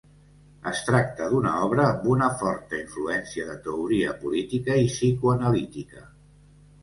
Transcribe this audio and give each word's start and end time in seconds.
Es 0.69 0.79
tracta 0.85 1.25
d’una 1.33 1.49
obra 1.65 1.83
amb 1.89 2.07
una 2.13 2.29
forta 2.39 2.79
influència 2.79 3.45
de 3.49 3.57
teoria 3.67 4.15
política 4.23 4.79
i 4.87 4.91
psicoanalítica. 4.95 6.05